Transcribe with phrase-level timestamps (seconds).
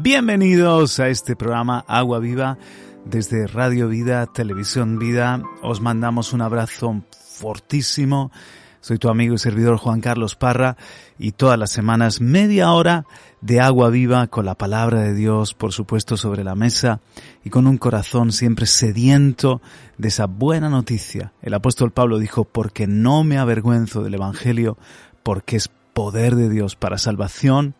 [0.00, 2.56] Bienvenidos a este programa Agua Viva
[3.04, 5.42] desde Radio Vida, Televisión Vida.
[5.60, 8.30] Os mandamos un abrazo fortísimo.
[8.80, 10.76] Soy tu amigo y servidor Juan Carlos Parra
[11.18, 13.06] y todas las semanas media hora
[13.40, 17.00] de agua viva con la palabra de Dios, por supuesto, sobre la mesa
[17.42, 19.60] y con un corazón siempre sediento
[19.96, 21.32] de esa buena noticia.
[21.42, 24.78] El apóstol Pablo dijo, porque no me avergüenzo del Evangelio,
[25.24, 27.74] porque es poder de Dios para salvación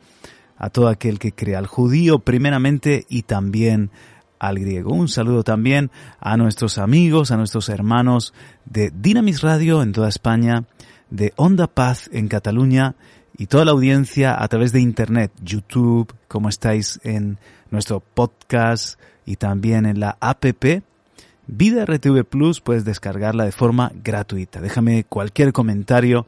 [0.59, 3.91] a todo aquel que crea, al judío primeramente y también
[4.39, 4.93] al griego.
[4.93, 8.35] Un saludo también a nuestros amigos, a nuestros hermanos
[8.65, 10.65] de Dinamis Radio en toda España,
[11.11, 12.95] de Onda Paz en Cataluña
[13.37, 17.39] y toda la audiencia a través de Internet, YouTube, como estáis en
[17.71, 20.83] nuestro podcast y también en la APP.
[21.47, 24.61] Vida RTV Plus puedes descargarla de forma gratuita.
[24.61, 26.27] Déjame cualquier comentario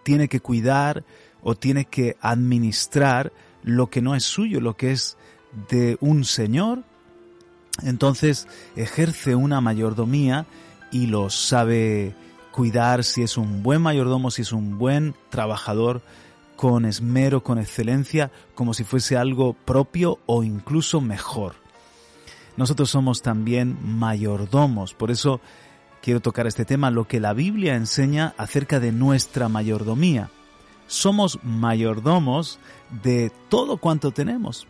[0.03, 1.03] tiene que cuidar
[1.41, 3.31] o tiene que administrar
[3.63, 5.17] lo que no es suyo, lo que es
[5.69, 6.83] de un señor.
[7.83, 10.45] Entonces ejerce una mayordomía
[10.91, 12.15] y lo sabe
[12.51, 16.01] cuidar si es un buen mayordomo, si es un buen trabajador,
[16.55, 21.53] con esmero, con excelencia, como si fuese algo propio o incluso mejor.
[22.57, 25.39] Nosotros somos también mayordomos, por eso
[26.01, 30.29] quiero tocar este tema, lo que la Biblia enseña acerca de nuestra mayordomía.
[30.87, 32.59] Somos mayordomos
[33.03, 34.67] de todo cuanto tenemos.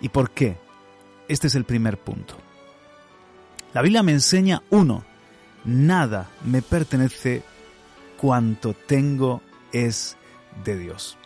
[0.00, 0.56] ¿Y por qué?
[1.28, 2.36] Este es el primer punto.
[3.74, 5.04] La Biblia me enseña, uno,
[5.64, 7.42] nada me pertenece
[8.16, 9.42] cuanto tengo
[9.72, 10.16] es
[10.64, 11.16] de Dios.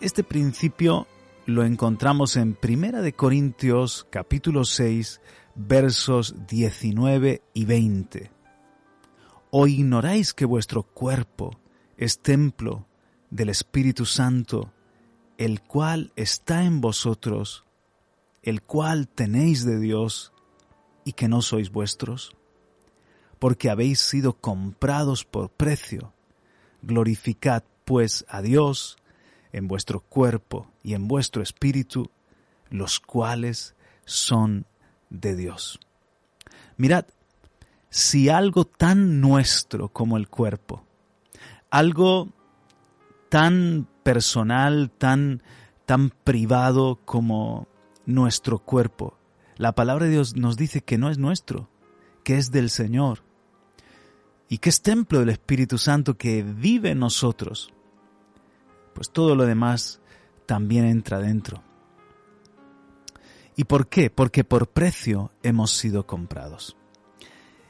[0.00, 1.06] Este principio
[1.46, 5.20] lo encontramos en Primera de Corintios capítulo 6
[5.66, 8.30] versos 19 y 20.
[9.50, 11.58] ¿O ignoráis que vuestro cuerpo
[11.96, 12.86] es templo
[13.30, 14.72] del Espíritu Santo,
[15.36, 17.64] el cual está en vosotros,
[18.42, 20.32] el cual tenéis de Dios,
[21.04, 22.34] y que no sois vuestros?
[23.38, 26.14] Porque habéis sido comprados por precio.
[26.82, 28.96] Glorificad pues a Dios
[29.52, 32.10] en vuestro cuerpo y en vuestro espíritu,
[32.70, 34.66] los cuales son
[35.10, 35.80] de Dios.
[36.76, 37.04] Mirad,
[37.90, 40.86] si algo tan nuestro como el cuerpo,
[41.70, 42.28] algo
[43.28, 45.42] tan personal, tan,
[45.84, 47.68] tan privado como
[48.06, 49.18] nuestro cuerpo,
[49.56, 51.68] la palabra de Dios nos dice que no es nuestro,
[52.24, 53.22] que es del Señor
[54.48, 57.72] y que es templo del Espíritu Santo que vive en nosotros,
[58.94, 60.00] pues todo lo demás
[60.46, 61.62] también entra dentro.
[63.56, 64.10] ¿Y por qué?
[64.10, 66.76] Porque por precio hemos sido comprados.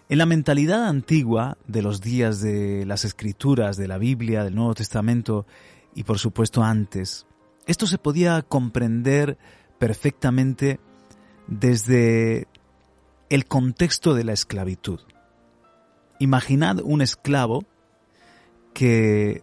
[0.08, 4.74] En la mentalidad antigua de los días de las escrituras, de la Biblia, del Nuevo
[4.74, 5.46] Testamento
[5.94, 7.26] y por supuesto antes,
[7.66, 9.38] esto se podía comprender
[9.78, 10.80] perfectamente
[11.46, 12.48] desde
[13.28, 15.00] el contexto de la esclavitud.
[16.18, 17.64] Imaginad un esclavo
[18.74, 19.42] que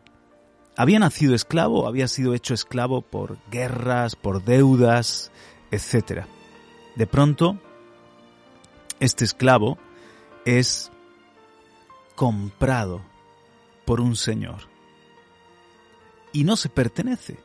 [0.75, 5.31] había nacido esclavo, había sido hecho esclavo por guerras, por deudas,
[5.71, 6.25] etc.
[6.95, 7.59] De pronto,
[8.99, 9.77] este esclavo
[10.45, 10.91] es
[12.15, 13.01] comprado
[13.85, 14.61] por un señor
[16.33, 17.37] y no se pertenece,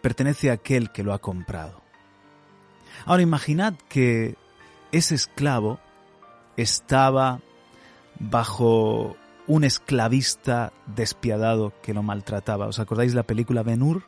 [0.00, 1.82] pertenece a aquel que lo ha comprado.
[3.06, 4.36] Ahora imaginad que
[4.92, 5.80] ese esclavo
[6.56, 7.40] estaba
[8.18, 9.16] bajo
[9.46, 12.66] un esclavista despiadado que lo maltrataba.
[12.66, 14.04] ¿Os acordáis la película Ben Hur?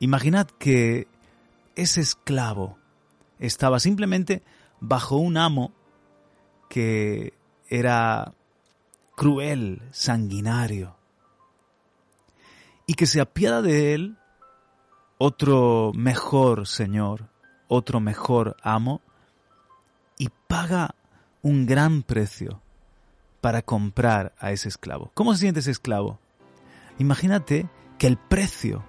[0.00, 1.06] Imaginad que
[1.76, 2.78] ese esclavo
[3.38, 4.42] estaba simplemente
[4.80, 5.72] bajo un amo
[6.68, 7.34] que
[7.68, 8.34] era
[9.14, 10.96] cruel, sanguinario,
[12.86, 14.18] y que se apiada de él
[15.18, 17.28] otro mejor señor,
[17.68, 19.00] otro mejor amo,
[20.18, 20.94] y paga
[21.42, 22.60] un gran precio
[23.40, 25.10] para comprar a ese esclavo.
[25.14, 26.18] ¿Cómo se siente ese esclavo?
[26.98, 27.68] Imagínate
[27.98, 28.84] que el precio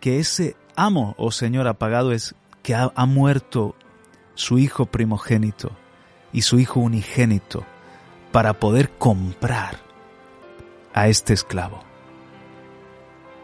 [0.00, 3.74] que ese amo o señor ha pagado es que ha, ha muerto
[4.34, 5.72] su hijo primogénito
[6.32, 7.64] y su hijo unigénito
[8.32, 9.78] para poder comprar
[10.94, 11.82] a este esclavo.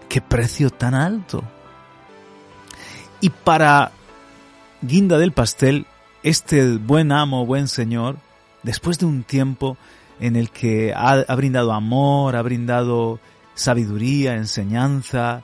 [0.09, 1.43] ¡Qué precio tan alto!
[3.21, 3.93] Y para
[4.83, 5.87] guinda del pastel,
[6.23, 8.19] este buen amo, buen señor,
[8.63, 9.77] después de un tiempo
[10.21, 13.19] en el que ha, ha brindado amor, ha brindado
[13.55, 15.43] sabiduría, enseñanza,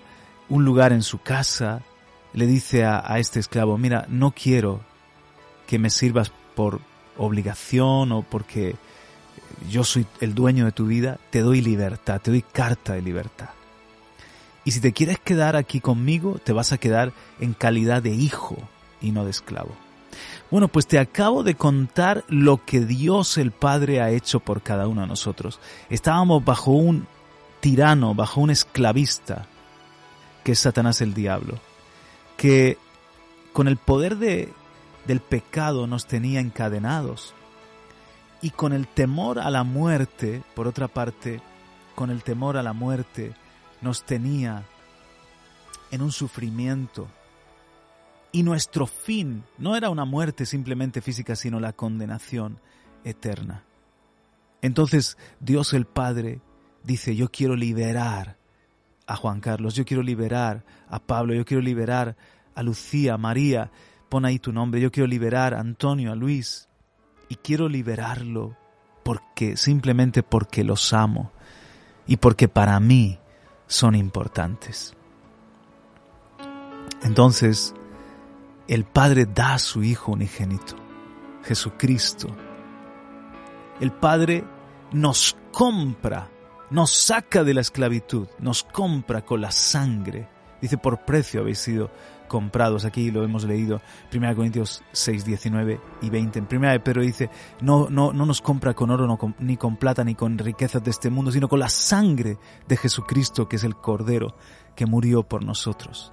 [0.51, 1.81] un lugar en su casa,
[2.35, 4.81] le dice a, este esclavo, mira, no quiero
[5.67, 6.81] que me sirvas por
[7.17, 8.77] obligación o porque
[9.71, 13.51] yo soy el dueño de tu vida, te doy libertad, te doy carta de libertad.
[14.65, 18.57] Y si te quieres quedar aquí conmigo, te vas a quedar en calidad de hijo
[19.01, 19.75] y no de esclavo.
[20.51, 24.89] Bueno, pues te acabo de contar lo que Dios el Padre ha hecho por cada
[24.89, 25.61] uno de nosotros.
[25.89, 27.07] Estábamos bajo un
[27.61, 29.47] tirano, bajo un esclavista,
[30.51, 31.61] que es Satanás el diablo,
[32.37, 32.77] que
[33.53, 34.53] con el poder de,
[35.07, 37.35] del pecado nos tenía encadenados.
[38.43, 41.41] Y con el temor a la muerte, por otra parte,
[41.95, 43.33] con el temor a la muerte,
[43.81, 44.65] nos tenía
[45.93, 47.07] en un sufrimiento.
[48.33, 52.59] Y nuestro fin no era una muerte simplemente física, sino la condenación
[53.05, 53.63] eterna.
[54.63, 56.41] Entonces Dios el Padre
[56.83, 58.40] dice, yo quiero liberar
[59.11, 62.17] a Juan Carlos, yo quiero liberar a Pablo, yo quiero liberar
[62.55, 63.73] a Lucía, a María,
[64.09, 66.69] pon ahí tu nombre, yo quiero liberar a Antonio, a Luis,
[67.29, 68.57] y quiero liberarlo
[69.03, 71.33] porque simplemente porque los amo
[72.07, 73.19] y porque para mí
[73.67, 74.95] son importantes.
[77.03, 77.75] Entonces,
[78.69, 80.77] el Padre da a su Hijo unigénito,
[81.43, 82.29] Jesucristo.
[83.81, 84.45] El Padre
[84.93, 86.29] nos compra,
[86.71, 90.29] nos saca de la esclavitud, nos compra con la sangre.
[90.61, 91.91] Dice, por precio habéis sido
[92.29, 92.85] comprados.
[92.85, 93.83] Aquí lo hemos leído,
[94.15, 96.39] 1 Corintios 6, 19 y 20.
[96.39, 97.29] En 1 Pedro dice,
[97.61, 101.11] no, no, no nos compra con oro, ni con plata, ni con riquezas de este
[101.11, 102.39] mundo, sino con la sangre
[102.69, 104.37] de Jesucristo, que es el Cordero
[104.77, 106.13] que murió por nosotros.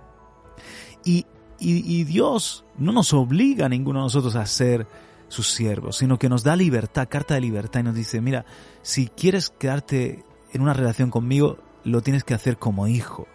[1.05, 1.25] Y,
[1.59, 4.87] y, y Dios no nos obliga a ninguno de nosotros a ser
[5.27, 8.45] sus siervos, sino que nos da libertad, carta de libertad, y nos dice, mira,
[8.81, 10.23] si quieres quedarte
[10.57, 13.27] en una relación conmigo, lo tienes que hacer como hijo,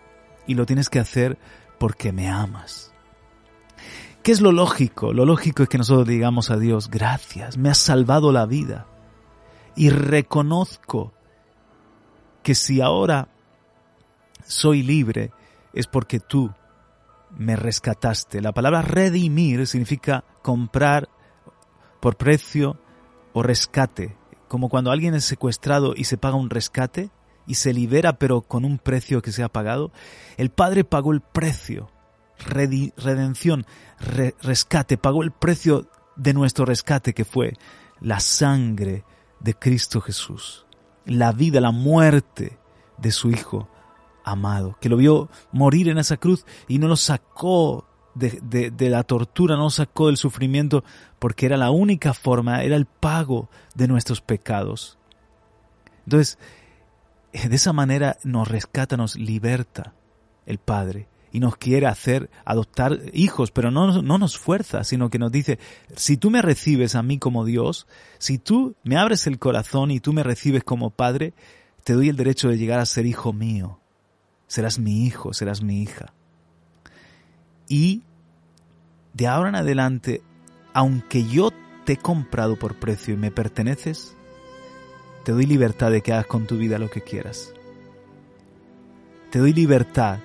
[0.46, 1.38] y lo tienes que hacer
[1.78, 2.92] porque me amas.
[4.22, 5.12] ¿Qué es lo lógico?
[5.12, 8.86] Lo lógico es que nosotros digamos a Dios, gracias, me has salvado la vida.
[9.74, 11.12] Y reconozco
[12.42, 13.28] que si ahora
[14.44, 15.32] soy libre
[15.72, 16.52] es porque tú
[17.36, 18.40] me rescataste.
[18.40, 21.08] La palabra redimir significa comprar
[22.00, 22.78] por precio
[23.32, 24.16] o rescate.
[24.52, 27.08] Como cuando alguien es secuestrado y se paga un rescate,
[27.46, 29.92] y se libera pero con un precio que se ha pagado,
[30.36, 31.90] el Padre pagó el precio,
[32.36, 33.64] redención,
[34.42, 37.54] rescate, pagó el precio de nuestro rescate que fue
[37.98, 39.06] la sangre
[39.40, 40.66] de Cristo Jesús,
[41.06, 42.58] la vida, la muerte
[42.98, 43.70] de su Hijo
[44.22, 48.90] amado, que lo vio morir en esa cruz y no lo sacó de, de, de,
[48.90, 50.84] la tortura, no lo sacó del sufrimiento,
[51.18, 54.98] porque era la única forma, era el pago de nuestros pecados.
[56.04, 56.38] Entonces,
[57.32, 59.94] de esa manera nos rescata, nos liberta
[60.46, 65.18] el Padre y nos quiere hacer adoptar hijos, pero no, no, nos fuerza, sino que
[65.18, 65.58] nos dice,
[65.96, 67.86] si tú me recibes a mí como Dios,
[68.18, 71.32] si tú me abres el corazón y tú me recibes como Padre,
[71.84, 73.80] te doy el derecho de llegar a ser hijo mío.
[74.46, 76.12] Serás mi hijo, serás mi hija.
[77.72, 78.02] Y
[79.14, 80.20] de ahora en adelante,
[80.74, 81.48] aunque yo
[81.86, 84.14] te he comprado por precio y me perteneces,
[85.24, 87.54] te doy libertad de que hagas con tu vida lo que quieras.
[89.30, 90.18] Te doy libertad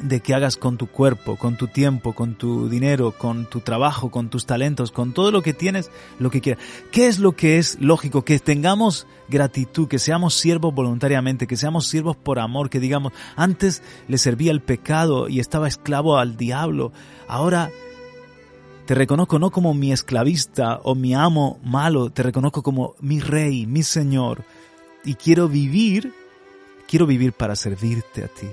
[0.00, 4.10] de que hagas con tu cuerpo, con tu tiempo, con tu dinero, con tu trabajo,
[4.10, 6.62] con tus talentos, con todo lo que tienes, lo que quieras.
[6.90, 8.24] ¿Qué es lo que es lógico?
[8.24, 13.82] Que tengamos gratitud, que seamos siervos voluntariamente, que seamos siervos por amor, que digamos, antes
[14.08, 16.92] le servía el pecado y estaba esclavo al diablo,
[17.28, 17.70] ahora
[18.86, 23.66] te reconozco no como mi esclavista o mi amo malo, te reconozco como mi rey,
[23.66, 24.44] mi señor.
[25.04, 26.12] Y quiero vivir,
[26.88, 28.48] quiero vivir para servirte a ti,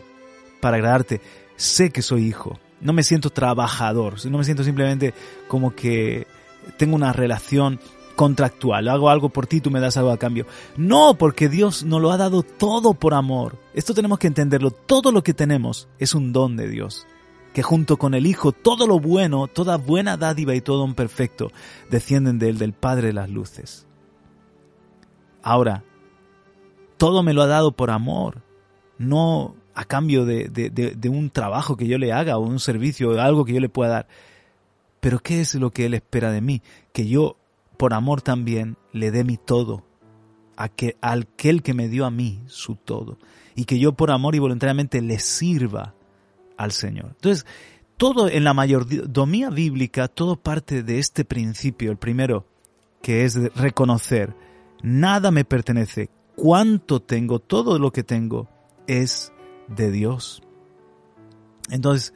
[0.59, 1.21] para agradarte.
[1.55, 2.59] sé que soy hijo.
[2.81, 5.13] No me siento trabajador, no me siento simplemente
[5.47, 6.27] como que
[6.77, 7.79] tengo una relación
[8.15, 10.45] contractual, hago algo por ti, tú me das algo a cambio.
[10.77, 13.57] No, porque Dios nos lo ha dado todo por amor.
[13.73, 17.05] Esto tenemos que entenderlo, todo lo que tenemos es un don de Dios
[17.53, 21.51] que junto con el Hijo todo lo bueno, toda buena dádiva y todo un perfecto
[21.89, 23.87] descienden de él, del Padre de las luces.
[25.41, 25.83] Ahora,
[26.97, 28.41] todo me lo ha dado por amor,
[28.97, 33.17] no a cambio de, de, un trabajo que yo le haga o un servicio o
[33.17, 34.07] algo que yo le pueda dar.
[35.00, 36.62] Pero ¿qué es lo que Él espera de mí?
[36.91, 37.38] Que yo,
[37.77, 39.86] por amor también, le dé mi todo,
[40.57, 43.19] a que, aquel que me dio a mí su todo,
[43.55, 45.93] y que yo por amor y voluntariamente le sirva
[46.57, 47.12] al Señor.
[47.12, 47.45] Entonces,
[47.95, 52.45] todo en la mayordomía bíblica, todo parte de este principio, el primero,
[53.01, 54.36] que es reconocer,
[54.83, 58.50] nada me pertenece, cuánto tengo, todo lo que tengo
[58.88, 59.31] es
[59.75, 60.41] de Dios.
[61.69, 62.13] Entonces,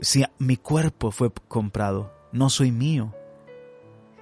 [0.00, 3.14] si mi cuerpo fue comprado, no soy mío.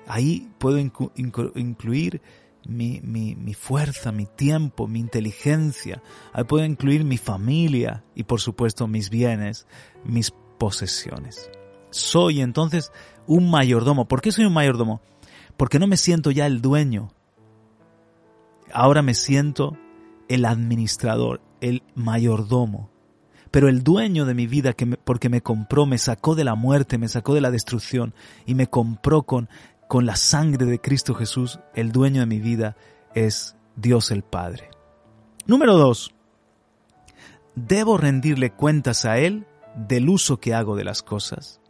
[0.07, 2.23] Ahí puedo incluir
[2.67, 6.03] mi, mi, fuerza, mi tiempo, mi inteligencia.
[6.33, 9.67] Ahí puedo incluir mi familia y por supuesto mis bienes,
[10.05, 11.51] mis posesiones.
[11.91, 12.93] Soy entonces
[13.27, 14.09] un mayordomo.
[14.09, 15.01] ¿Por qué soy un mayordomo?
[15.57, 17.11] Porque no me siento ya el dueño.
[18.73, 19.77] Ahora me siento
[20.29, 22.91] el administrador, el mayordomo.
[23.51, 26.99] Pero el dueño de mi vida, que porque me compró, me sacó de la muerte,
[26.99, 29.49] me sacó de la destrucción y me compró con
[29.89, 32.77] con la sangre de Cristo Jesús, el dueño de mi vida
[33.15, 34.71] es Dios el Padre.
[35.47, 36.15] Número dos,
[37.55, 41.61] debo rendirle cuentas a Él del uso que hago de las cosas.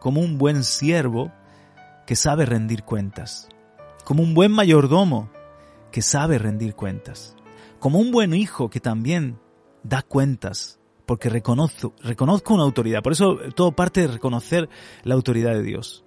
[0.00, 1.32] Como un buen siervo
[2.06, 3.50] que sabe rendir cuentas.
[4.04, 5.30] Como un buen mayordomo
[5.92, 7.35] que sabe rendir cuentas.
[7.86, 9.38] Como un buen hijo que también
[9.84, 13.00] da cuentas porque reconozco, reconozco una autoridad.
[13.00, 14.68] Por eso todo parte de reconocer
[15.04, 16.02] la autoridad de Dios.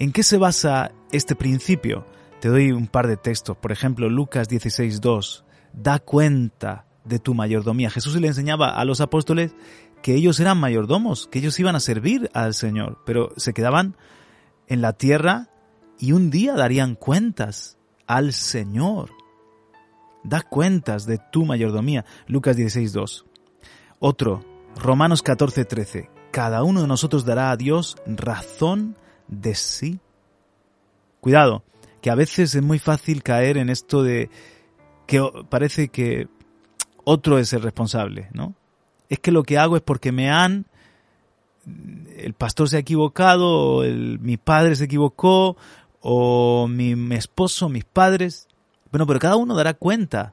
[0.00, 2.04] ¿En qué se basa este principio?
[2.40, 3.56] Te doy un par de textos.
[3.56, 5.44] Por ejemplo, Lucas 16.2.
[5.72, 7.88] Da cuenta de tu mayordomía.
[7.88, 9.54] Jesús le enseñaba a los apóstoles
[10.02, 13.96] que ellos eran mayordomos, que ellos iban a servir al Señor, pero se quedaban
[14.66, 15.50] en la tierra
[16.00, 19.25] y un día darían cuentas al Señor.
[20.26, 22.04] Da cuentas de tu mayordomía.
[22.26, 23.24] Lucas 16.2.
[24.00, 24.44] Otro,
[24.76, 26.10] Romanos 14.13.
[26.32, 28.96] Cada uno de nosotros dará a Dios razón
[29.28, 30.00] de sí.
[31.20, 31.62] Cuidado,
[32.00, 34.28] que a veces es muy fácil caer en esto de
[35.06, 36.28] que parece que
[37.04, 38.54] otro es el responsable, ¿no?
[39.08, 40.66] Es que lo que hago es porque me han
[42.16, 45.56] el pastor se ha equivocado, o mi padre se equivocó,
[46.00, 48.48] o mi, mi, esposo, mis padres.
[48.96, 50.32] Bueno, pero cada uno dará cuenta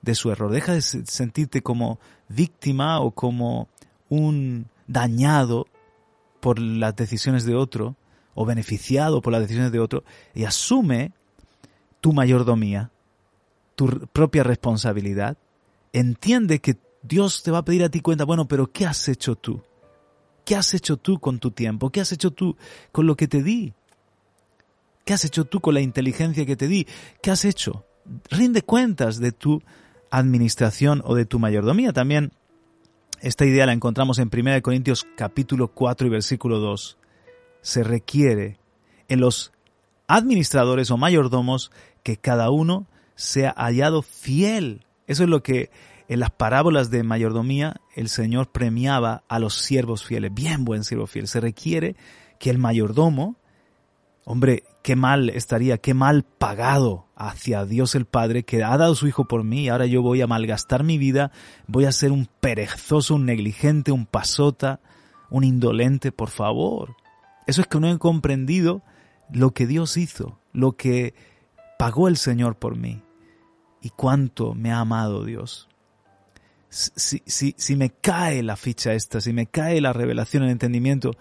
[0.00, 0.50] de su error.
[0.50, 3.68] Deja de sentirte como víctima o como
[4.08, 5.66] un dañado
[6.40, 7.96] por las decisiones de otro
[8.34, 11.12] o beneficiado por las decisiones de otro y asume
[12.00, 12.90] tu mayordomía,
[13.76, 15.36] tu propia responsabilidad,
[15.92, 19.36] entiende que Dios te va a pedir a ti cuenta, bueno, pero ¿qué has hecho
[19.36, 19.60] tú?
[20.46, 21.90] ¿Qué has hecho tú con tu tiempo?
[21.90, 22.56] ¿Qué has hecho tú
[22.90, 23.74] con lo que te di?
[25.04, 26.86] ¿Qué has hecho tú con la inteligencia que te di?
[27.20, 27.84] ¿Qué has hecho?
[28.30, 29.62] Rinde cuentas de tu
[30.10, 31.92] administración o de tu mayordomía.
[31.92, 32.32] También
[33.20, 36.98] esta idea la encontramos en 1 Corintios capítulo 4 y versículo 2
[37.60, 38.58] se requiere
[39.08, 39.52] en los
[40.06, 41.70] administradores o mayordomos
[42.02, 44.86] que cada uno sea hallado fiel.
[45.06, 45.70] Eso es lo que
[46.08, 50.32] en las parábolas de mayordomía el Señor premiaba a los siervos fieles.
[50.32, 51.28] Bien buen siervo fiel.
[51.28, 51.96] Se requiere
[52.38, 53.36] que el mayordomo,
[54.30, 59.08] hombre, qué mal estaría, qué mal pagado hacia Dios el Padre que ha dado su
[59.08, 61.32] Hijo por mí y ahora yo voy a malgastar mi vida,
[61.66, 64.80] voy a ser un perezoso, un negligente, un pasota,
[65.30, 66.94] un indolente, por favor.
[67.46, 68.82] Eso es que no he comprendido
[69.32, 71.14] lo que Dios hizo, lo que
[71.78, 73.00] pagó el Señor por mí
[73.80, 75.70] y cuánto me ha amado Dios.
[76.68, 81.12] Si, si, si me cae la ficha esta, si me cae la revelación, el entendimiento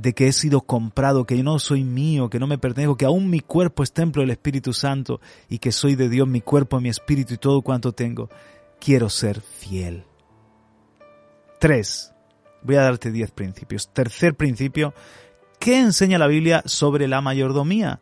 [0.00, 3.04] de que he sido comprado, que yo no soy mío, que no me pertenezco, que
[3.04, 6.80] aún mi cuerpo es templo del Espíritu Santo y que soy de Dios, mi cuerpo,
[6.80, 8.28] mi espíritu y todo cuanto tengo,
[8.80, 10.04] quiero ser fiel.
[11.60, 12.12] Tres.
[12.62, 13.92] Voy a darte diez principios.
[13.92, 14.94] Tercer principio,
[15.58, 18.00] ¿Qué enseña la Biblia sobre la mayordomía?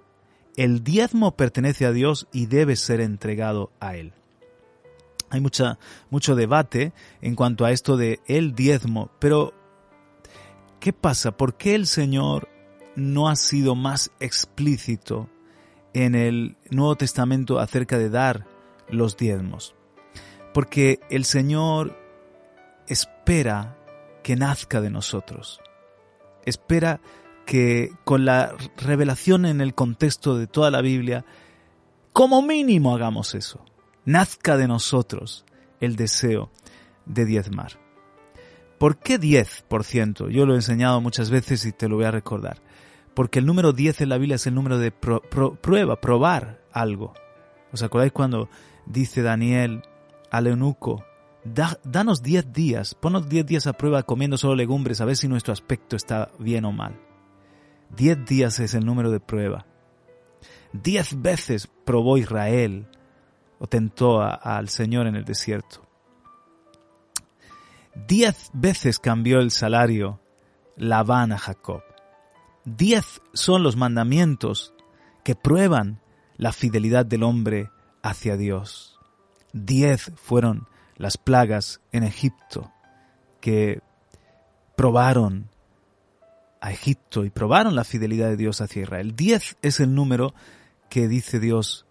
[0.56, 4.12] El diezmo pertenece a Dios y debe ser entregado a Él.
[5.30, 5.78] Hay mucha,
[6.10, 9.54] mucho debate en cuanto a esto de el diezmo, pero
[10.86, 11.36] ¿qué pasa?
[11.36, 12.48] ¿Por qué el Señor
[12.94, 15.28] no ha sido más explícito
[15.94, 18.46] en el Nuevo Testamento acerca de dar
[18.88, 19.74] los diezmos?
[20.54, 21.98] Porque el Señor
[22.86, 23.76] espera
[24.22, 25.60] que nazca de nosotros.
[26.44, 27.00] Espera
[27.46, 31.24] que con la revelación en el contexto de toda la Biblia,
[32.12, 33.64] como mínimo hagamos eso.
[34.04, 35.44] Nazca de nosotros
[35.80, 36.52] el deseo
[37.06, 37.85] de diezmar.
[38.78, 40.28] ¿Por qué 10%?
[40.30, 42.62] Yo lo he enseñado muchas veces y te lo voy a recordar.
[43.14, 47.14] Porque el número 10 en la Biblia es el número de prueba, probar algo.
[47.72, 48.50] ¿Os acordáis cuando
[48.84, 49.82] dice Daniel
[50.30, 51.04] al eunuco,
[51.44, 55.54] danos 10 días, ponos 10 días a prueba comiendo solo legumbres a ver si nuestro
[55.54, 57.00] aspecto está bien o mal?
[57.96, 59.64] 10 días es el número de prueba.
[60.72, 62.86] Diez veces probó Israel
[63.58, 65.85] o tentó al Señor en el desierto.
[68.06, 70.20] Diez veces cambió el salario
[70.76, 71.82] Labán a Jacob.
[72.64, 74.74] Diez son los mandamientos
[75.24, 76.00] que prueban
[76.36, 77.70] la fidelidad del hombre
[78.02, 78.98] hacia Dios.
[79.52, 82.70] Diez fueron las plagas en Egipto
[83.40, 83.80] que
[84.76, 85.48] probaron
[86.60, 89.16] a Egipto y probaron la fidelidad de Dios hacia Israel.
[89.16, 90.34] Diez es el número
[90.90, 91.86] que dice Dios,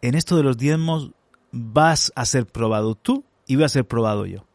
[0.00, 1.10] en esto de los diezmos
[1.50, 4.46] vas a ser probado tú y voy a ser probado yo.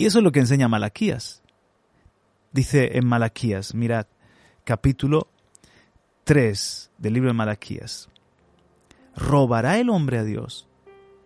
[0.00, 1.42] Y eso es lo que enseña Malaquías.
[2.52, 4.06] Dice en Malaquías, mirad,
[4.64, 5.28] capítulo
[6.24, 8.08] 3 del libro de Malaquías.
[9.14, 10.66] ¿Robará el hombre a Dios?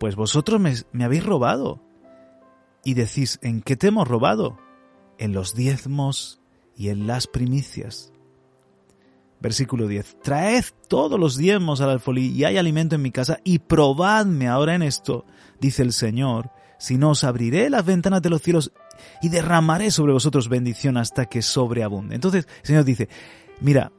[0.01, 1.81] Pues vosotros me, habéis robado.
[2.83, 4.59] Y decís, ¿en qué te hemos robado?
[5.19, 6.41] En los diezmos
[6.77, 8.13] y en las primicias.
[9.39, 10.21] Versículo 10.
[10.21, 14.75] Traed todos los diezmos al alfolí y hay alimento en mi casa y probadme ahora
[14.75, 15.27] en esto,
[15.61, 16.51] dice el Señor,
[16.85, 18.71] si no os abriré las ventanas de los cielos
[19.23, 22.15] y derramaré sobre vosotros bendición hasta que sobreabunde.
[22.15, 23.09] Entonces el Señor dice,
[23.61, 23.91] mira,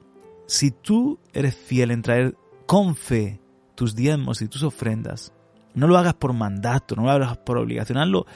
[0.45, 2.37] si tú eres fiel en traer
[2.67, 3.41] con fe
[3.73, 5.33] tus diezmos y tus ofrendas,
[5.73, 8.27] no lo hagas por mandato, no lo hagas por obligación, hazlo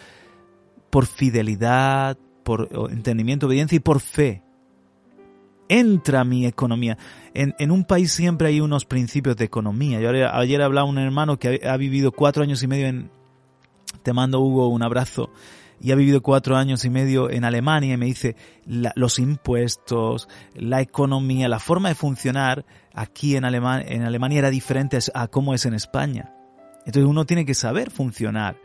[0.89, 4.41] por fidelidad, por entendimiento, obediencia y por fe
[5.67, 6.97] entra mi economía.
[7.35, 10.01] En, un país siempre hay unos principios de economía.
[10.01, 13.18] Yo ayer, hablaba un hermano que ha, vivido cuatro años y medio en...
[14.03, 15.31] Te mando, Hugo, un abrazo.
[15.81, 18.35] Y ha vivido cuatro años y medio en Alemania y me dice
[18.65, 25.27] los impuestos, la economía, la forma de funcionar aquí en, en Alemania era diferente a
[25.27, 26.33] cómo es en España.
[26.85, 28.57] Entonces uno tiene que saber funcionar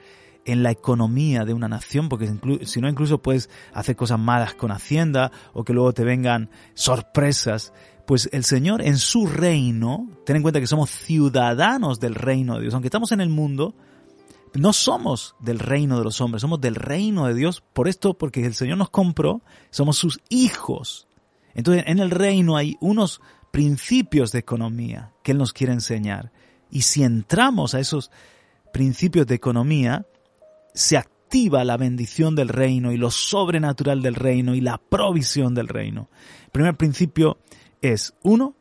[0.44, 2.30] en la economía de una nación, porque
[2.64, 7.72] si no incluso puedes hacer cosas malas con Hacienda o que luego te vengan sorpresas.
[8.06, 12.62] Pues el Señor en su reino, ten en cuenta que somos ciudadanos del reino de
[12.62, 13.74] Dios, aunque estamos en el mundo,
[14.54, 18.44] no somos del reino de los hombres, somos del reino de Dios, por esto, porque
[18.44, 21.08] el Señor nos compró, somos sus hijos.
[21.54, 26.32] Entonces en el reino hay unos principios de economía que Él nos quiere enseñar.
[26.70, 28.10] Y si entramos a esos
[28.72, 30.06] principios de economía,
[30.72, 35.68] se activa la bendición del reino y lo sobrenatural del reino y la provisión del
[35.68, 36.08] reino.
[36.44, 37.38] El primer principio
[37.80, 38.54] es, uno,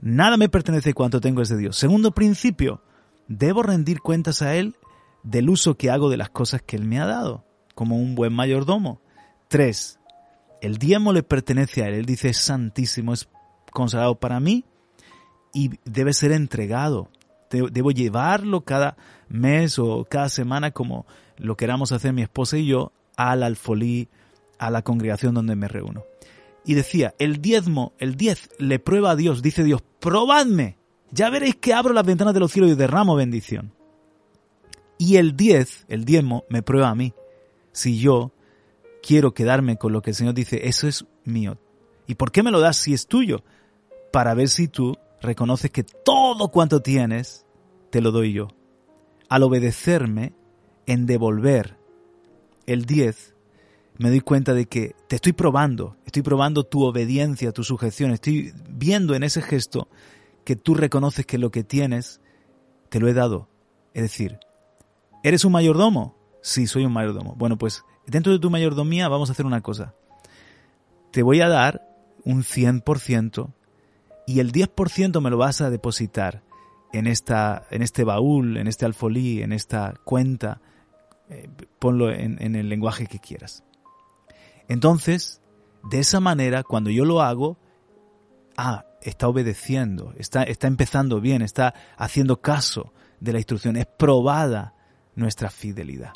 [0.00, 1.76] nada me pertenece cuanto tengo es de Dios.
[1.76, 2.82] Segundo principio,
[3.28, 4.76] debo rendir cuentas a Él
[5.22, 8.32] del uso que hago de las cosas que Él me ha dado, como un buen
[8.32, 9.00] mayordomo.
[9.48, 9.98] Tres,
[10.60, 11.94] el diezmo le pertenece a Él.
[11.94, 13.28] Él dice, es santísimo, es
[13.72, 14.64] consagrado para mí
[15.52, 17.10] y debe ser entregado.
[17.50, 18.96] Debo llevarlo cada
[19.28, 24.08] mes o cada semana como lo queramos hacer mi esposa y yo al alfolí,
[24.58, 26.04] a la congregación donde me reúno.
[26.64, 30.76] Y decía, el diezmo, el diez, le prueba a Dios, dice Dios, probadme,
[31.10, 33.72] ya veréis que abro las ventanas de los cielos y derramo bendición.
[34.98, 37.14] Y el diez, el diezmo, me prueba a mí,
[37.72, 38.32] si yo
[39.02, 41.58] quiero quedarme con lo que el Señor dice, eso es mío.
[42.06, 43.44] ¿Y por qué me lo das si es tuyo?
[44.12, 47.46] Para ver si tú reconoces que todo cuanto tienes,
[47.90, 48.48] te lo doy yo.
[49.28, 50.32] Al obedecerme,
[50.86, 51.76] en devolver
[52.66, 53.34] el 10,
[53.98, 58.54] me doy cuenta de que te estoy probando, estoy probando tu obediencia, tu sujeción, estoy
[58.70, 59.88] viendo en ese gesto
[60.44, 62.22] que tú reconoces que lo que tienes
[62.88, 63.48] te lo he dado.
[63.92, 64.38] Es decir,
[65.22, 66.16] ¿eres un mayordomo?
[66.42, 67.34] Sí, soy un mayordomo.
[67.36, 69.94] Bueno, pues dentro de tu mayordomía vamos a hacer una cosa.
[71.10, 71.86] Te voy a dar
[72.24, 73.52] un 100%
[74.26, 76.42] y el 10% me lo vas a depositar
[76.92, 80.60] en, esta, en este baúl, en este alfolí, en esta cuenta
[81.30, 83.62] eh, ponlo en, el lenguaje que quieras.
[84.66, 85.42] Entonces,
[85.90, 87.58] de esa manera, cuando yo lo hago,
[88.56, 94.74] ah, está obedeciendo, está, está empezando bien, está haciendo caso de la instrucción, es probada
[95.18, 96.12] nuestra fidelidad.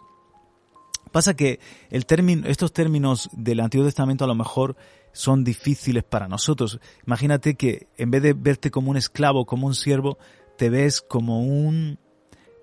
[1.10, 1.60] Pasa que
[1.90, 4.76] el término, estos términos del Antiguo Testamento a lo mejor
[5.12, 6.80] son difíciles para nosotros.
[7.06, 10.16] Imagínate que en vez de verte como un esclavo, como un siervo,
[10.56, 11.98] te ves como un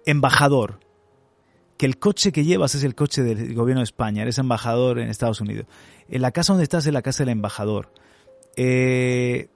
[0.06, 0.80] embajador,
[1.78, 5.10] que el coche que llevas es el coche del gobierno de España, eres embajador en
[5.10, 5.66] Estados Unidos.
[6.10, 7.94] En la casa donde estás es la casa del embajador.
[8.58, 9.50] Eh,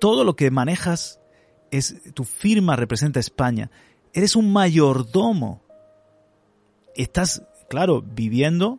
[0.00, 1.20] todo lo que manejas
[1.72, 3.70] es tu firma representa España.
[4.12, 5.63] Eres un mayordomo.
[6.94, 8.78] Estás, claro, viviendo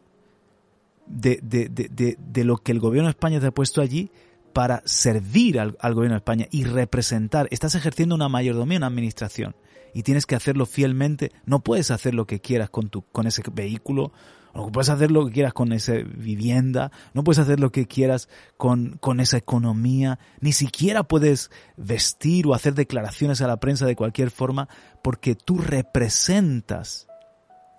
[1.08, 4.12] de, de, lo que el gobierno de España te ha puesto allí
[4.54, 7.48] para servir al, gobierno de España y representar.
[7.52, 9.56] Estás ejerciendo una mayordomía, una administración.
[9.94, 11.32] Y tienes que hacerlo fielmente.
[11.46, 14.12] No puedes hacer lo que quieras con, tu, con ese vehículo,
[14.54, 18.30] no puedes hacer lo que quieras con esa vivienda, no puedes hacer lo que quieras
[18.56, 23.98] con, con esa economía, ni siquiera puedes vestir o hacer declaraciones a la prensa de
[23.98, 24.70] cualquier forma
[25.04, 27.08] porque tú representas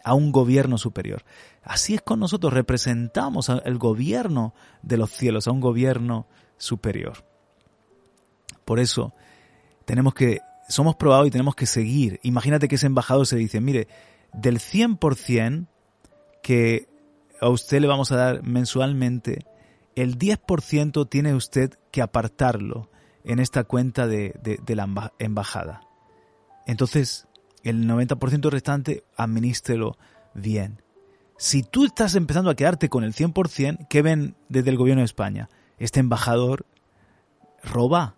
[0.06, 1.24] a un gobierno superior.
[1.64, 7.24] Así es con nosotros, representamos al gobierno de los cielos, a un gobierno superior.
[8.64, 9.14] Por eso
[9.84, 10.38] tenemos que,
[10.68, 12.20] somos probados y tenemos que seguir.
[12.22, 13.88] Imagínate que ese embajador se dice, mire,
[14.32, 15.66] del 100%
[16.40, 16.88] que
[17.40, 19.44] a usted le vamos a dar mensualmente,
[19.96, 22.90] el 10% tiene usted que apartarlo
[23.24, 25.80] en esta cuenta de, de la embajada.
[26.64, 27.25] Entonces,
[27.70, 29.96] el 90% restante, administrelo
[30.34, 30.82] bien.
[31.38, 35.06] Si tú estás empezando a quedarte con el 100%, ¿qué ven desde el gobierno de
[35.06, 35.48] España?
[35.78, 36.64] Este embajador
[37.62, 38.16] roba,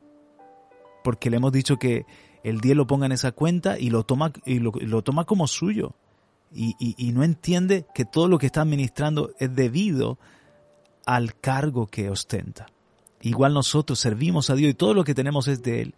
[1.03, 2.07] porque le hemos dicho que
[2.45, 5.95] el 10 lo ponga en esa cuenta y lo toma, y lo, toma como suyo.
[6.53, 10.19] Y, y, no entiende que todo lo que está administrando es debido
[11.05, 12.67] al cargo que ostenta.
[13.21, 15.95] Igual nosotros servimos a Dios y todo lo que tenemos es de Él.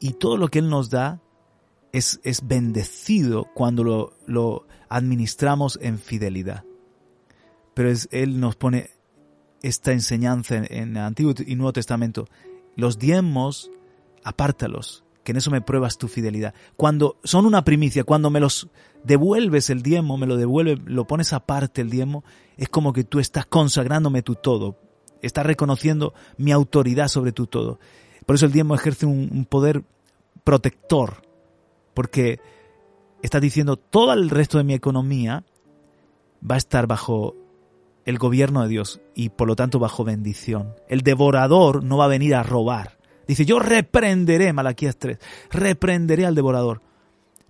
[0.00, 1.20] Y todo lo que Él nos da
[1.96, 6.64] es, bendecido cuando lo, administramos en fidelidad.
[7.74, 8.90] Pero Él nos pone
[9.62, 12.28] esta enseñanza en, el Antiguo y Nuevo Testamento.
[12.76, 13.70] Los diezmos,
[14.22, 16.54] apártalos, que en eso me pruebas tu fidelidad.
[16.76, 18.68] Cuando son una primicia, cuando me los
[19.02, 22.24] devuelves el diezmo, me lo devuelves, lo pones aparte el diezmo,
[22.56, 24.78] es como que tú estás consagrándome tu todo,
[25.22, 27.80] estás reconociendo mi autoridad sobre tu todo.
[28.26, 29.84] Por eso el diezmo ejerce un poder
[30.44, 31.25] protector
[31.96, 32.40] porque
[33.22, 35.44] está diciendo todo el resto de mi economía
[36.48, 37.34] va a estar bajo
[38.04, 40.74] el gobierno de Dios y por lo tanto bajo bendición.
[40.88, 42.98] El devorador no va a venir a robar.
[43.26, 45.18] Dice, yo reprenderé, Malaquías 3,
[45.50, 46.82] reprenderé al devorador.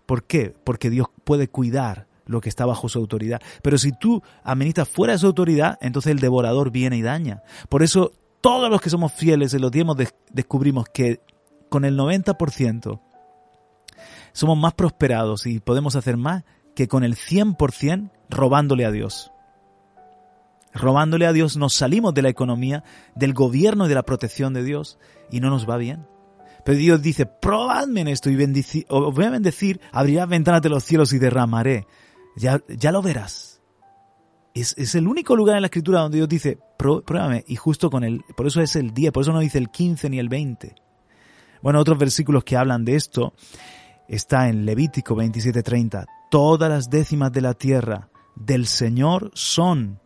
[0.07, 0.55] ¿Por qué?
[0.63, 3.43] Porque Dios puede cuidar lo que está bajo su autoridad.
[3.63, 7.43] Pero si tú administras fuera de su autoridad, entonces el devorador viene y daña.
[7.69, 9.97] Por eso todos los que somos fieles en los tiempos
[10.31, 11.21] descubrimos que
[11.69, 13.01] con el 90%
[14.37, 16.45] somos más prosperados y podemos hacer más
[16.75, 19.33] que con el 100% robándole a Dios.
[20.75, 24.63] Robándole a Dios nos salimos de la economía, del gobierno y de la protección de
[24.63, 24.99] Dios
[25.31, 26.07] y no nos va bien.
[26.67, 28.35] Pero Dios dice, probadme en esto y
[28.89, 31.87] os voy a bendecir, abriré ventanas de los cielos y derramaré.
[32.37, 33.63] Ya, ya lo verás.
[34.53, 38.05] Es, es, el único lugar en la escritura donde Dios dice, pruébame, y justo con
[38.05, 40.75] el, por eso es el día, por eso no dice el 15 ni el 20.
[41.63, 43.33] Bueno, otros versículos que hablan de esto
[44.09, 46.07] está en Levítico 27:30.
[46.31, 50.01] Todas las décimas de la tierra del Señor son,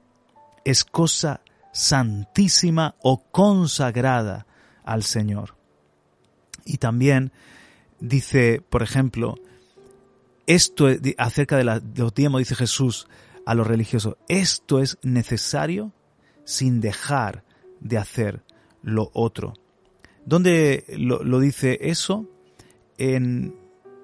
[0.65, 1.41] es cosa
[1.73, 4.47] santísima o consagrada
[4.85, 5.57] al Señor.
[6.65, 7.33] Y también
[7.99, 9.37] dice, por ejemplo,
[10.47, 13.09] esto acerca de, los diezmos, dice Jesús
[13.47, 15.93] a los religiosos, esto es necesario
[16.45, 17.45] sin dejar
[17.81, 18.43] de hacer
[18.83, 19.55] lo otro.
[20.27, 22.29] ¿Dónde lo, lo dice eso?
[22.99, 23.55] En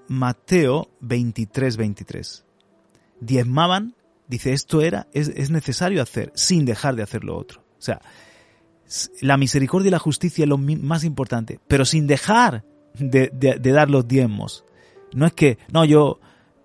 [0.08, 2.44] Mateo 23, 23.
[3.20, 3.94] Diezmaban,
[4.28, 7.62] dice, esto era, es, necesario hacer, sin dejar de hacer lo otro.
[7.78, 8.00] O sea,
[9.20, 12.64] la misericordia y la justicia es lo más importante, pero sin dejar
[12.94, 13.30] de,
[13.62, 14.64] dar los diezmos.
[15.12, 16.20] No es que, no, yo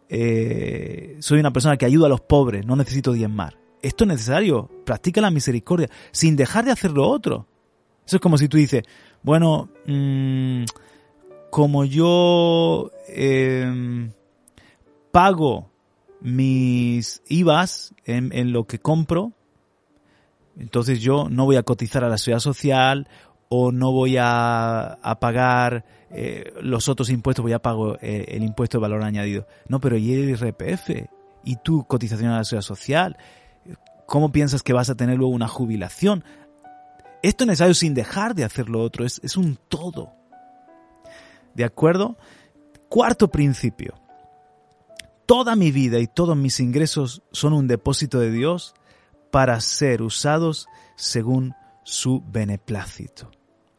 [0.10, 3.58] eh, soy una persona que ayuda a los pobres, no necesito diezmar.
[3.82, 7.48] Esto es necesario, practica la misericordia, sin dejar de hacer lo otro.
[8.06, 8.84] Eso es como si tú dices,
[9.24, 10.64] bueno, mmm,
[11.52, 14.14] como yo em,
[15.12, 15.70] pago
[16.22, 19.34] mis IVAs en, lo que compro,
[20.58, 23.10] entonces yo no voy a cotizar a la seguridad social
[23.50, 28.78] o no voy a, pagar eh, los otros impuestos, voy a pagar eh, el impuesto
[28.78, 29.46] de valor añadido.
[29.68, 31.10] No, pero ¿y el IRPF?
[31.44, 33.18] ¿Y tu cotización a la seguridad social?
[34.06, 36.24] ¿Cómo piensas que vas a tener luego una jubilación?
[37.24, 40.21] Esto es necesario sin dejar de hacer lo otro, es un todo.
[41.56, 42.18] ¿De acuerdo?
[42.90, 43.96] Cuarto principio.
[45.26, 48.74] Toda mi vida y todos mis ingresos son un depósito de Dios
[49.32, 53.32] para ser usados según su beneplácito.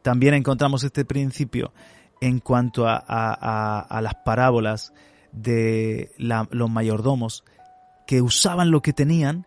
[0.02, 1.72] También encontramos este principio
[2.20, 4.92] en cuanto a, las parábolas
[5.32, 7.44] de los mayordomos
[8.06, 9.46] que usaban lo que tenían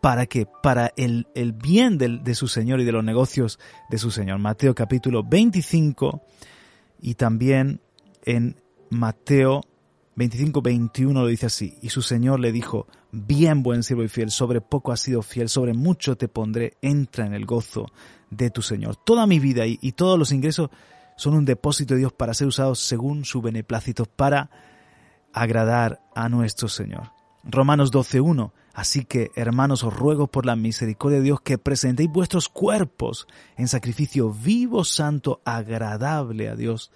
[0.00, 3.58] para que para el, el bien del, de su Señor y de los negocios
[3.90, 4.38] de su Señor.
[4.38, 6.22] Mateo capítulo 25
[7.00, 7.80] y también
[8.24, 8.56] en
[8.90, 9.62] Mateo
[10.16, 14.30] 25, 21 lo dice así, y su Señor le dijo, bien buen siervo y fiel,
[14.30, 17.86] sobre poco has sido fiel, sobre mucho te pondré, entra en el gozo
[18.30, 18.96] de tu Señor.
[18.96, 20.70] Toda mi vida y, y todos los ingresos
[21.16, 24.50] son un depósito de Dios para ser usados según su beneplácito, para
[25.34, 27.15] agradar a nuestro Señor.
[27.48, 28.52] Romanos 12.1.
[28.74, 33.68] Así que, hermanos, os ruego por la misericordia de Dios que presentéis vuestros cuerpos en
[33.68, 36.90] sacrificio vivo, santo, agradable a Dios,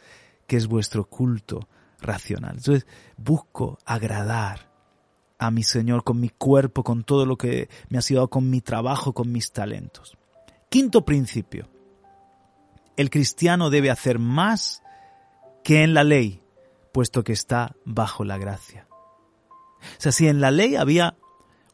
[0.46, 1.68] que es vuestro culto
[2.00, 2.56] racional.
[2.56, 2.86] Entonces,
[3.16, 4.70] busco agradar
[5.38, 8.60] a mi Señor con mi cuerpo, con todo lo que me ha sido con mi
[8.60, 10.18] trabajo, con mis talentos.
[10.68, 11.68] Quinto principio.
[12.96, 14.82] El cristiano debe hacer más
[15.64, 16.42] que en la ley,
[16.92, 18.89] puesto que está bajo la gracia.
[19.80, 21.16] O sea, si en la ley había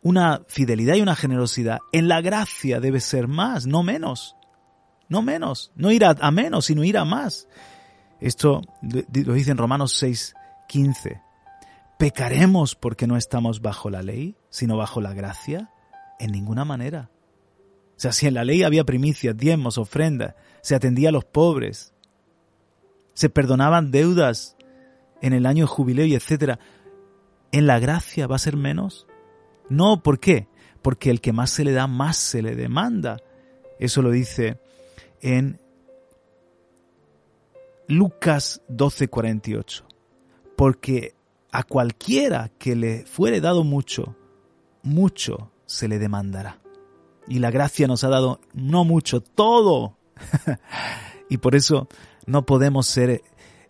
[0.03, 4.37] una fidelidad y una generosidad, en la gracia debe ser más, no menos.
[5.09, 7.49] No menos, no ir a, menos, sino ir a más.
[8.21, 10.35] Esto lo dice en Romanos 6,
[10.69, 11.23] 15.
[11.99, 15.71] ¿Pecaremos porque no estamos bajo la ley, sino bajo la gracia?
[16.19, 17.11] En ninguna manera.
[17.97, 21.95] O sea, si en la ley había primicias, diezmos, ofrendas, se atendía a los pobres,
[23.15, 24.57] se perdonaban deudas
[25.23, 26.59] en el año jubileo y etcétera,
[27.53, 29.07] ¿en la gracia va a ser menos?
[29.69, 30.49] No, ¿por qué?
[30.83, 33.19] Porque el que más se le da, más se le demanda.
[33.79, 34.61] Eso lo dice
[35.21, 35.61] en
[37.89, 39.85] Lucas 12:48.
[40.57, 41.15] Porque
[41.53, 44.17] a cualquiera que le fuere dado mucho,
[44.83, 46.61] mucho se le demandará.
[47.29, 49.97] Y la gracia nos ha dado no mucho, todo.
[51.29, 51.89] y por eso
[52.27, 53.23] no podemos ser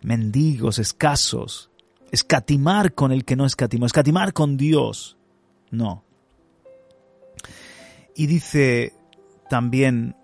[0.02, 1.70] mendigos, escasos,
[2.10, 5.16] escatimar con el que no escatimó, escatimar con Dios.
[5.70, 6.04] No.
[8.14, 8.94] Y dice
[9.48, 10.16] también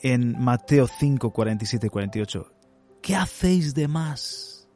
[0.00, 2.52] en Mateo 5, 47 y 48,
[3.02, 4.68] ¿qué hacéis de más?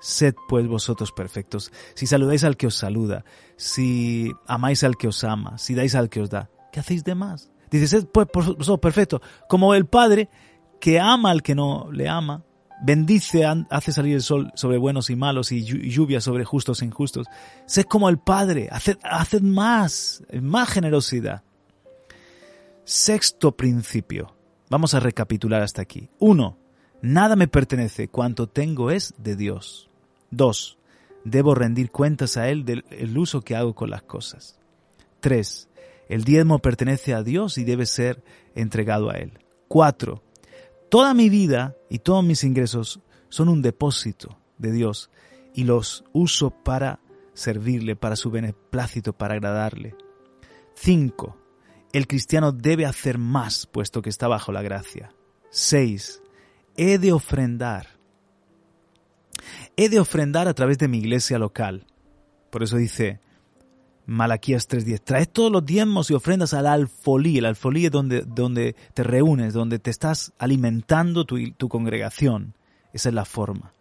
[0.00, 1.72] Sed pues vosotros perfectos.
[1.94, 3.24] Si saludáis al que os saluda,
[3.56, 7.14] si amáis al que os ama, si dais al que os da, ¿qué hacéis de
[7.14, 7.50] más?
[7.70, 10.30] Dice, sed pues vosotros perfectos, como el Padre
[10.80, 12.44] que ama al que no le ama,
[12.80, 17.26] bendice, hace salir el sol sobre buenos y malos y lluvia sobre justos e injustos.
[17.66, 21.42] Sed como el Padre, haced, más, más generosidad.
[22.84, 24.34] Sexto principio.
[24.70, 26.10] Vamos a recapitular hasta aquí.
[26.18, 26.58] Uno,
[27.02, 29.90] nada me pertenece, cuanto tengo es de Dios.
[30.30, 30.78] 2.
[31.24, 32.84] Debo rendir cuentas a Él del
[33.18, 34.58] uso que hago con las cosas.
[35.20, 35.68] 3.
[36.08, 38.22] El diezmo pertenece a Dios y debe ser
[38.54, 39.38] entregado a Él.
[39.68, 40.22] 4.
[40.90, 45.10] Toda mi vida y todos mis ingresos son un depósito de Dios
[45.54, 47.00] y los uso para
[47.34, 49.94] servirle, para su beneplácito, para agradarle.
[50.74, 51.36] 5.
[51.92, 55.12] El cristiano debe hacer más puesto que está bajo la gracia.
[55.50, 56.22] 6.
[56.76, 57.98] He de ofrendar
[59.76, 61.86] he de ofrendar a través de mi iglesia local.
[62.50, 63.20] Por eso dice
[64.08, 67.36] Malaquías 3.10, traes todos los diezmos y ofrendas al alfolí.
[67.36, 72.54] El alfolí es donde, donde te reúnes, donde te estás alimentando tu, tu congregación.
[72.94, 73.74] Esa es la forma.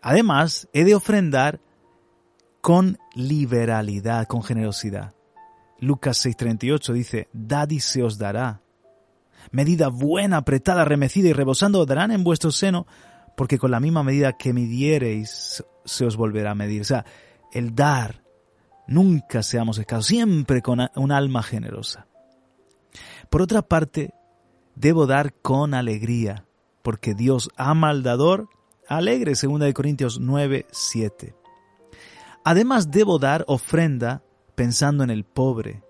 [0.00, 1.60] Además, he de ofrendar
[2.60, 5.12] con liberalidad, con generosidad.
[5.80, 8.62] Lucas 6:38 dice, dad y se os dará.
[9.50, 12.86] Medida buena, apretada, remecida y rebosando darán en vuestro seno,
[13.36, 16.82] porque con la misma medida que midiereis se os volverá a medir.
[16.82, 17.04] O sea,
[17.52, 18.19] el dar,
[18.90, 22.06] nunca seamos escasos, siempre con un alma generosa.
[23.30, 24.12] Por otra parte,
[24.74, 26.44] debo dar con alegría,
[26.82, 28.50] porque Dios ama al dador
[28.88, 31.34] alegre, 2 Corintios 9, 7.
[32.44, 34.22] Además, debo dar ofrenda
[34.54, 35.82] pensando en el pobre,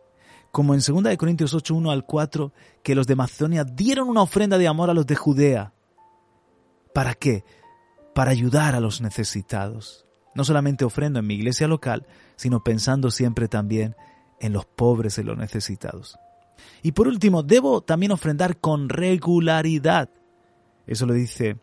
[0.52, 2.52] como en 2 Corintios 8, 1 al 4,
[2.84, 5.72] que los de Macedonia dieron una ofrenda de amor a los de Judea,
[6.92, 7.44] ¿Para qué?
[8.14, 10.06] Para ayudar a los necesitados.
[10.34, 12.06] No solamente ofrendo en mi iglesia local,
[12.40, 13.96] sino pensando siempre también
[14.40, 16.18] en los pobres y los necesitados.
[16.82, 20.08] Y por último, debo también ofrendar con regularidad.
[20.86, 21.58] Eso lo dice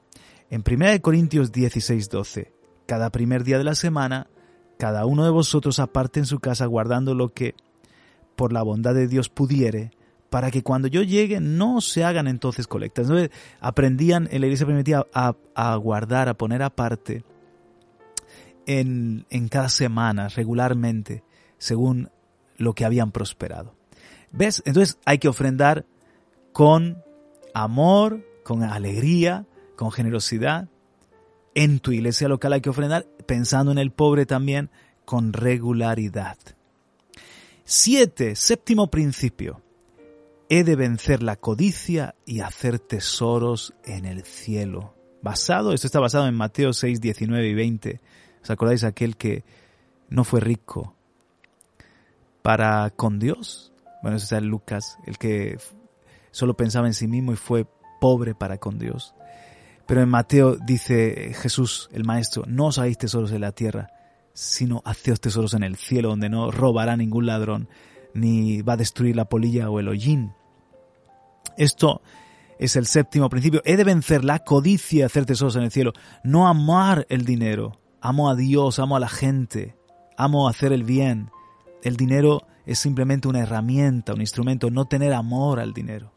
[0.52, 2.54] en 1 Corintios 16, 12.
[2.86, 4.28] Cada primer día de la semana,
[4.78, 7.56] cada uno de vosotros aparte en su casa guardando lo que
[8.36, 9.90] por la bondad de Dios pudiere,
[10.30, 13.08] para que cuando yo llegue no se hagan entonces colectas.
[13.62, 17.24] Aprendían en la iglesia primitiva a, guardar, a poner aparte
[18.68, 21.24] en, en cada semana, regularmente,
[21.58, 22.12] según
[22.58, 23.74] lo que habían prosperado.
[24.32, 24.62] ¿Ves?
[24.66, 25.86] Entonces hay que ofrendar
[26.54, 27.04] con
[27.54, 30.70] amor, con alegría, con generosidad.
[31.56, 34.70] En tu iglesia local hay que ofrendar pensando en el pobre también
[35.06, 36.38] con regularidad.
[37.64, 39.62] Siete, séptimo principio.
[40.50, 44.94] He de vencer la codicia y hacer tesoros en el cielo.
[45.22, 48.02] Basado, esto está basado en Mateo 6, 19 y 20.
[48.48, 49.44] ¿Os acordáis aquel que
[50.08, 50.96] no fue rico
[52.44, 53.74] para con Dios?
[54.02, 55.60] Bueno, está en Lucas, el que
[56.32, 57.68] solo pensaba en sí mismo y fue
[58.00, 59.14] pobre para con Dios.
[59.86, 63.90] Pero en Mateo dice Jesús, el Maestro, no os hagáis tesoros en la tierra,
[64.32, 67.68] sino haceos tesoros en el cielo, donde no robará ningún ladrón,
[68.14, 70.32] ni va a destruir la polilla o el hollín.
[71.58, 72.02] Esto
[72.60, 73.62] es el séptimo principio.
[73.66, 75.92] He de vencer la codicia, hacer tesoros en el cielo,
[76.24, 77.78] no amar el dinero.
[78.08, 79.76] Amo a Dios, amo a la gente,
[80.16, 81.30] amo hacer el bien.
[81.84, 86.14] El dinero es simplemente una herramienta, un instrumento, no tener amor al dinero.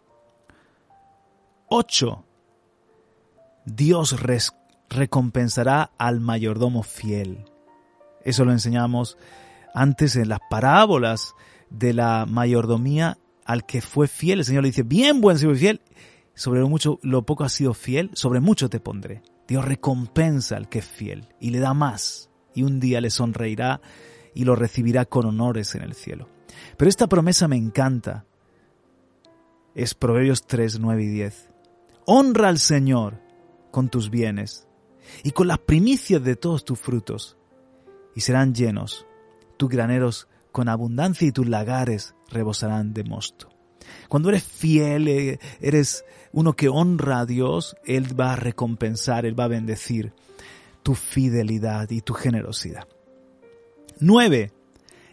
[1.66, 2.24] 8.
[3.64, 4.14] Dios
[4.88, 7.44] recompensará al mayordomo fiel.
[8.24, 9.18] Eso lo enseñamos
[9.74, 11.34] antes en las parábolas
[11.70, 14.38] de la mayordomía al que fue fiel.
[14.38, 15.80] El Señor le dice, bien buen siervo fiel,
[16.36, 19.22] sobre lo mucho, lo poco has sido fiel, sobre mucho te pondré.
[19.50, 23.80] Dios recompensa al que es fiel y le da más y un día le sonreirá
[24.32, 26.28] y lo recibirá con honores en el cielo.
[26.76, 28.26] Pero esta promesa me encanta.
[29.74, 31.50] Es Proverbios 3, 9 y 10.
[32.06, 33.20] Honra al Señor
[33.72, 34.68] con tus bienes
[35.24, 37.36] y con las primicias de todos tus frutos
[38.14, 39.04] y serán llenos
[39.56, 43.48] tus graneros con abundancia y tus lagares rebosarán de mosto.
[44.08, 49.38] Cuando eres fiel, eh, eres uno que honra a Dios, Él va a recompensar, Él
[49.38, 50.12] va a bendecir
[50.82, 52.86] tu fidelidad y tu generosidad.
[53.98, 54.52] 9.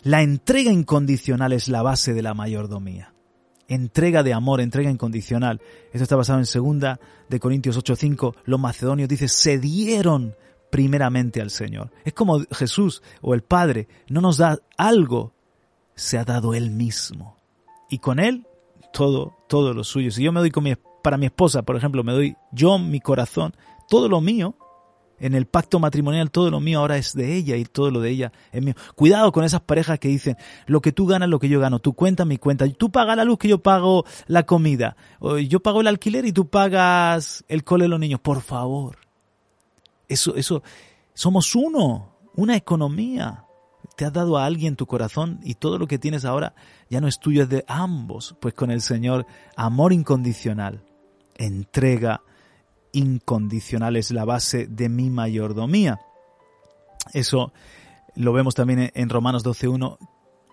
[0.03, 3.13] La entrega incondicional es la base de la mayordomía.
[3.67, 5.61] Entrega de amor, entrega incondicional.
[5.91, 8.35] Esto está basado en segunda de Corintios 8:5.
[8.45, 10.35] Los macedonios dice, se dieron
[10.69, 11.91] primeramente al Señor.
[12.05, 15.33] Es como Jesús o el Padre no nos da algo,
[15.95, 17.37] se ha dado Él mismo.
[17.89, 18.47] Y con Él
[18.93, 20.11] todo, todo lo suyo.
[20.11, 20.73] Si yo me doy con mi,
[21.07, 23.55] para mi esposa, por ejemplo, me doy yo mi corazón,
[23.87, 24.55] todo lo mío,
[25.21, 28.09] en el pacto matrimonial todo lo mío ahora es de ella y todo lo de
[28.09, 28.73] ella es mío.
[28.93, 31.93] Cuidado con esas parejas que dicen, lo que tú ganas, lo que yo gano, tú
[31.93, 34.97] cuenta mi cuenta, tú pagas la luz que yo pago la comida,
[35.47, 38.97] yo pago el alquiler y tú pagas el cole de los niños, por favor.
[40.09, 40.61] Eso, eso,
[41.13, 43.45] somos uno, una economía.
[43.95, 46.53] Te has dado a alguien tu corazón y todo lo que tienes ahora
[46.89, 48.35] ya no es tuyo, es de ambos.
[48.39, 50.83] Pues con el Señor, amor incondicional,
[51.37, 52.21] entrega
[52.91, 55.99] incondicional es la base de mi mayordomía.
[57.13, 57.53] Eso
[58.15, 59.97] lo vemos también en Romanos 12.1,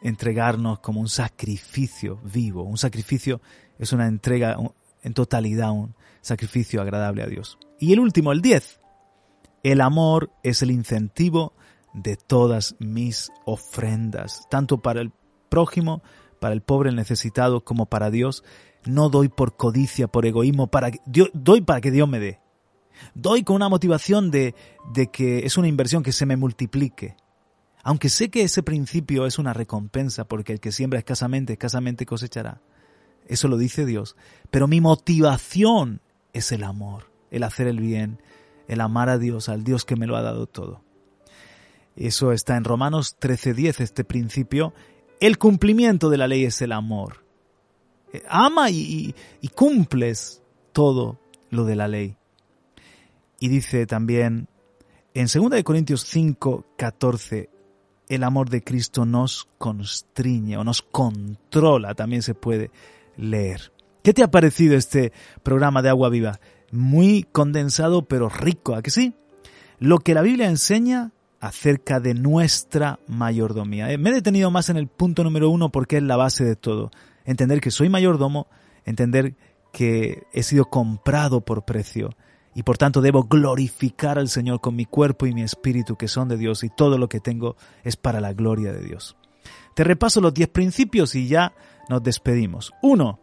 [0.03, 2.63] entregarnos como un sacrificio vivo.
[2.63, 3.41] Un sacrificio
[3.79, 4.57] es una entrega
[5.03, 7.59] en totalidad, un sacrificio agradable a Dios.
[7.79, 8.81] Y el último, el 10,
[9.63, 11.55] el amor es el incentivo
[11.95, 15.13] de todas mis ofrendas, tanto para el
[15.49, 16.03] prójimo,
[16.41, 18.45] para el pobre, el necesitado, como para Dios.
[18.87, 20.91] No doy por codicia, por egoísmo, para
[21.33, 22.41] doy para que Dios me dé.
[23.15, 24.55] Doy con una motivación de,
[24.93, 27.17] de que es una inversión que se me multiplique.
[27.83, 32.61] Aunque sé que ese principio es una recompensa, porque el que siembra escasamente, escasamente cosechará.
[33.27, 34.17] Eso lo dice Dios.
[34.51, 36.01] Pero mi motivación
[36.33, 38.21] es el amor, el hacer el bien,
[38.69, 40.83] el amar a Dios, al Dios que me lo ha dado todo.
[41.97, 44.75] Eso está en Romanos 13:10, este principio.
[45.21, 47.24] El cumplimiento de la ley es el amor.
[48.29, 51.19] Ama y, y cumples todo
[51.51, 52.17] lo de la ley.
[53.41, 54.49] Y dice también
[55.15, 57.51] en 2 Corintios 5, 14,
[58.09, 62.71] el amor de Cristo nos constriñe o nos controla, también se puede
[63.17, 63.73] leer.
[64.03, 66.41] ¿Qué te ha parecido este programa de Agua Viva?
[66.75, 69.15] muy condensado pero rico, ¿a que sí?
[69.79, 73.91] Lo que la Biblia enseña acerca de nuestra mayordomía.
[73.91, 76.57] Eh, me he detenido más en el punto número uno porque es la base de
[76.57, 76.91] todo.
[77.25, 78.49] Entender que soy mayordomo,
[78.85, 79.35] entender
[79.73, 82.11] que he sido comprado por precio
[82.55, 86.29] y por tanto debo glorificar al Señor con mi cuerpo y mi espíritu que son
[86.29, 89.17] de Dios y todo lo que tengo es para la gloria de Dios.
[89.75, 91.53] Te repaso los diez principios y ya
[91.89, 92.73] nos despedimos.
[92.81, 93.19] Uno,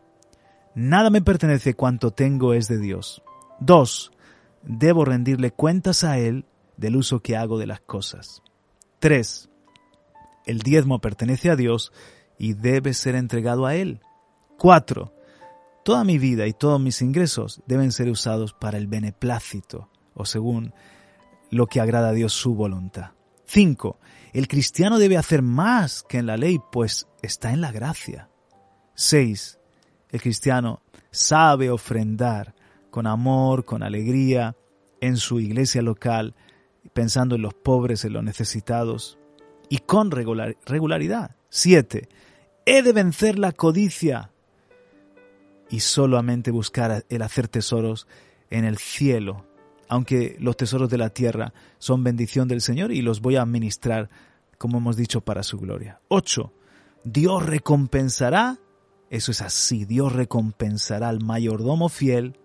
[0.76, 3.24] nada me pertenece cuanto tengo es de Dios.
[3.62, 4.12] 2.
[4.64, 6.46] Debo rendirle cuentas a Él
[6.76, 8.44] del uso que hago de las cosas.
[9.00, 9.50] 3.
[10.46, 11.94] El diezmo pertenece a Dios
[12.42, 14.02] y debe ser entregado a Él.
[14.58, 15.14] 4.
[15.86, 20.74] Toda mi vida y todos mis ingresos deben ser usados para el beneplácito o según
[21.52, 23.12] lo que agrada a Dios su voluntad.
[23.46, 24.00] 5.
[24.34, 28.28] El cristiano debe hacer más que en la ley, pues está en la gracia.
[28.96, 29.60] 6.
[30.10, 30.82] El cristiano
[31.12, 32.56] sabe ofrendar
[32.90, 34.56] con amor, con alegría,
[35.00, 36.34] en su iglesia local,
[36.94, 39.20] pensando en los pobres, en los necesitados.
[39.70, 41.36] y con regularidad.
[41.50, 42.10] 7.
[42.66, 44.32] He de vencer la codicia
[45.70, 48.08] y solamente buscar el hacer tesoros
[48.50, 49.46] en el cielo,
[49.88, 54.10] aunque los tesoros de la tierra son bendición del Señor y los voy a administrar,
[54.58, 56.02] como hemos dicho, para su gloria.
[56.10, 56.54] 8.
[57.04, 58.60] Dios recompensará,
[59.10, 62.38] eso es así, Dios recompensará al mayordomo fiel.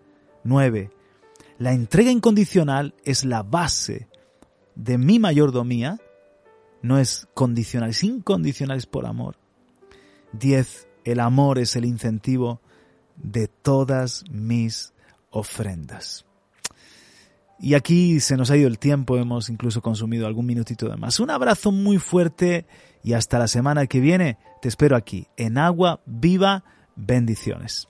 [0.45, 0.91] 9.
[1.59, 4.09] La entrega incondicional es la base
[4.77, 5.99] de mi mayordomía,
[6.83, 9.37] no es condicional, es incondicional, es por amor.
[10.39, 10.89] 10.
[11.05, 12.61] El amor es el incentivo
[13.17, 14.93] de todas mis
[15.31, 16.25] ofrendas.
[17.59, 21.21] Y aquí se nos ha ido el tiempo, hemos incluso consumido algún minutito de más.
[21.21, 22.67] Un abrazo muy fuerte
[23.03, 26.65] y hasta la semana que viene te espero aquí en Agua Viva.
[26.97, 27.89] Bendiciones.